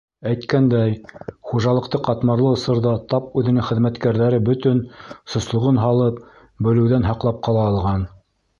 [0.27, 0.93] Әйткәндәй,
[1.49, 4.83] хужалыҡты ҡатмарлы осорҙа тап үҙенең хеҙмәткәрҙәре бөтөн
[5.35, 6.21] сослоғон һалып,
[6.69, 8.11] бөлөүҙән һаҡлап ҡала алған.